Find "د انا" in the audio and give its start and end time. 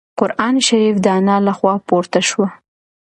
1.05-1.35